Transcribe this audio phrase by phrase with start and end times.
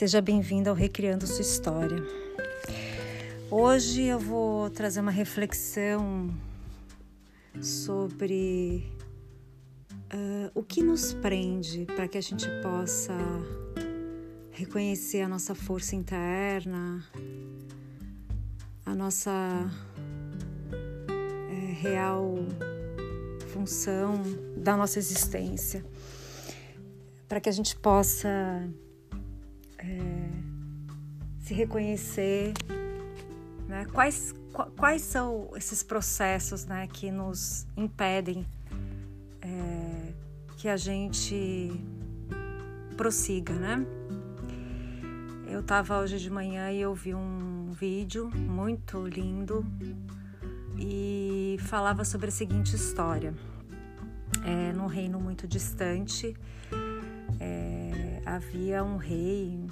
[0.00, 2.02] Seja bem-vindo ao Recriando Sua História.
[3.50, 6.34] Hoje eu vou trazer uma reflexão
[7.60, 8.90] sobre
[10.10, 13.12] uh, o que nos prende para que a gente possa
[14.50, 17.04] reconhecer a nossa força interna,
[18.86, 19.70] a nossa
[21.50, 22.36] é, real
[23.48, 24.14] função
[24.56, 25.84] da nossa existência,
[27.28, 28.66] para que a gente possa
[29.82, 32.52] é, se reconhecer,
[33.66, 33.86] né?
[33.92, 34.34] quais,
[34.76, 38.46] quais são esses processos né, que nos impedem
[39.40, 40.12] é,
[40.56, 41.70] que a gente
[42.96, 43.86] prossiga, né?
[45.46, 49.66] Eu estava hoje de manhã e eu vi um vídeo muito lindo
[50.78, 53.34] e falava sobre a seguinte história.
[54.44, 56.36] É, num reino muito distante,
[58.34, 59.66] havia um rei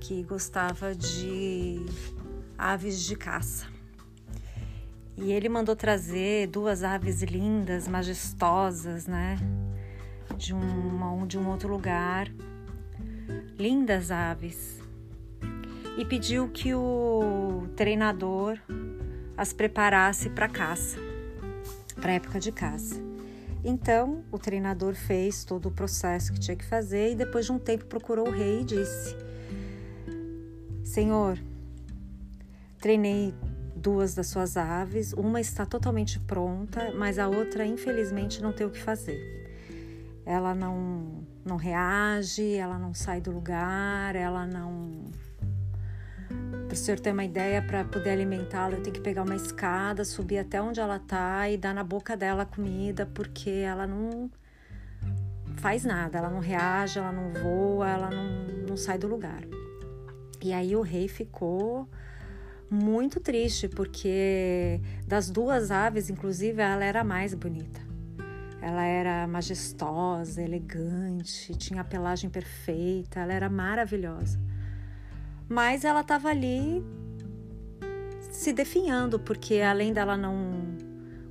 [0.00, 1.84] que gostava de
[2.58, 3.66] aves de caça.
[5.16, 9.38] E ele mandou trazer duas aves lindas, majestosas, né?
[10.36, 12.28] De um, de um outro lugar.
[13.58, 14.78] Lindas aves.
[15.96, 18.58] E pediu que o treinador
[19.36, 20.98] as preparasse para caça,
[21.96, 23.09] para época de caça.
[23.62, 27.58] Então, o treinador fez todo o processo que tinha que fazer e depois de um
[27.58, 29.16] tempo procurou o rei e disse:
[30.82, 31.38] Senhor,
[32.78, 33.34] treinei
[33.76, 38.70] duas das suas aves, uma está totalmente pronta, mas a outra, infelizmente, não tem o
[38.70, 39.40] que fazer.
[40.24, 45.04] Ela não, não reage, ela não sai do lugar, ela não.
[46.70, 50.04] Para o senhor ter uma ideia, para poder alimentá-la, eu tenho que pegar uma escada,
[50.04, 54.30] subir até onde ela está e dar na boca dela a comida, porque ela não
[55.56, 59.42] faz nada, ela não reage, ela não voa, ela não, não sai do lugar.
[60.40, 61.88] E aí o rei ficou
[62.70, 67.80] muito triste, porque das duas aves, inclusive, ela era a mais bonita.
[68.62, 74.38] Ela era majestosa, elegante, tinha a pelagem perfeita, ela era maravilhosa.
[75.50, 76.80] Mas ela estava ali
[78.30, 80.78] se definhando, porque além dela não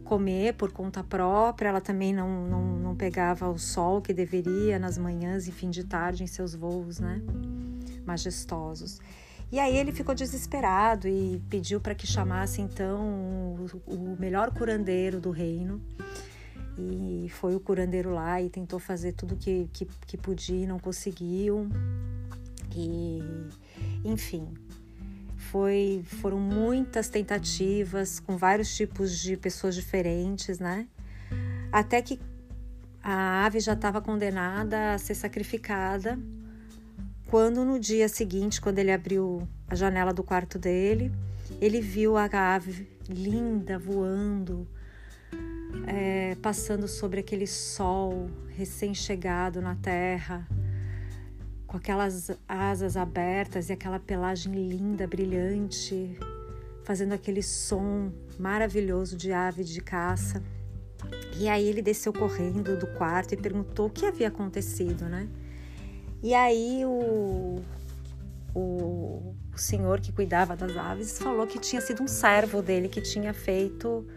[0.04, 4.98] comer por conta própria, ela também não, não, não pegava o sol que deveria nas
[4.98, 7.22] manhãs e fim de tarde em seus voos, né?
[8.06, 9.00] Majestosos.
[9.50, 13.00] E aí ele ficou desesperado e pediu para que chamasse então
[13.56, 15.82] o, o melhor curandeiro do reino.
[16.78, 20.78] E foi o curandeiro lá e tentou fazer tudo que, que, que podia e não
[20.78, 21.70] conseguiu.
[22.76, 23.22] E,
[24.04, 24.48] enfim,
[25.36, 30.88] foi, foram muitas tentativas com vários tipos de pessoas diferentes, né?
[31.72, 32.20] Até que
[33.02, 36.20] a ave já estava condenada a ser sacrificada
[37.30, 41.12] quando no dia seguinte, quando ele abriu a janela do quarto dele,
[41.62, 44.68] ele viu a ave linda voando,
[45.86, 50.48] é, passando sobre aquele sol recém-chegado na terra,
[51.70, 56.18] com aquelas asas abertas e aquela pelagem linda, brilhante,
[56.84, 60.42] fazendo aquele som maravilhoso de ave de caça.
[61.38, 65.30] E aí ele desceu correndo do quarto e perguntou o que havia acontecido, né?
[66.24, 67.62] E aí o,
[68.56, 73.00] o, o senhor que cuidava das aves falou que tinha sido um servo dele que
[73.00, 74.08] tinha feito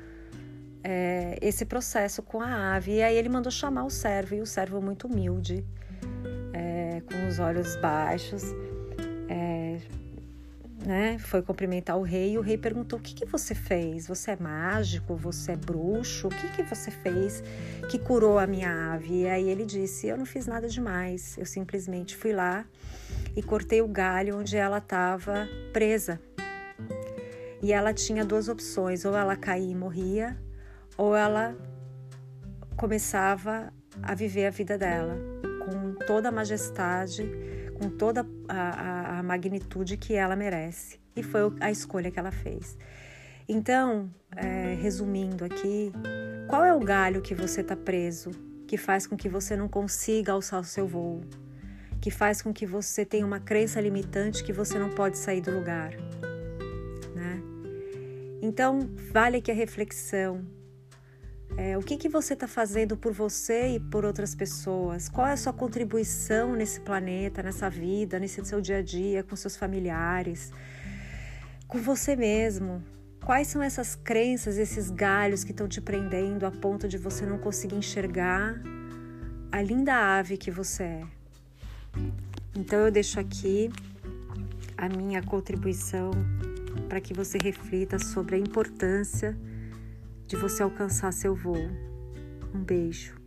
[0.83, 2.93] é, esse processo com a ave.
[2.93, 5.63] E aí ele mandou chamar o servo, e o servo muito humilde,
[7.33, 8.43] os olhos baixos,
[9.27, 9.81] é,
[10.85, 14.07] né, foi cumprimentar o rei e o rei perguntou: O que, que você fez?
[14.07, 15.17] Você é mágico?
[15.17, 16.29] Você é bruxo?
[16.29, 17.43] O que, que você fez
[17.91, 19.23] que curou a minha ave?
[19.23, 22.67] E aí ele disse: Eu não fiz nada demais, eu simplesmente fui lá
[23.35, 26.21] e cortei o galho onde ela estava presa.
[27.63, 30.37] E ela tinha duas opções: ou ela caía e morria,
[30.99, 31.57] ou ela
[32.77, 33.73] começava
[34.03, 35.32] a viver a vida dela
[35.93, 37.29] com toda a majestade
[37.83, 41.01] com toda a, a, a magnitude que ela merece.
[41.17, 42.79] E foi a escolha que ela fez.
[43.49, 45.93] Então, é, resumindo aqui,
[46.49, 48.31] qual é o galho que você está preso,
[48.69, 51.23] que faz com que você não consiga alçar o seu voo,
[52.01, 55.51] que faz com que você tenha uma crença limitante que você não pode sair do
[55.51, 55.91] lugar,
[57.15, 57.43] né?
[58.41, 60.45] Então, vale aqui a reflexão
[61.63, 65.09] é, o que, que você está fazendo por você e por outras pessoas?
[65.09, 69.37] Qual é a sua contribuição nesse planeta, nessa vida, nesse seu dia a dia, com
[69.37, 70.51] seus familiares,
[71.69, 72.83] com você mesmo?
[73.25, 77.39] Quais são essas crenças, esses galhos que estão te prendendo a ponto de você não
[77.39, 78.61] conseguir enxergar
[79.53, 81.03] a linda ave que você é?
[82.57, 83.71] Então eu deixo aqui
[84.77, 86.11] a minha contribuição
[86.89, 89.39] para que você reflita sobre a importância
[90.33, 91.69] de você alcançar seu voo.
[92.55, 93.22] Um beijo.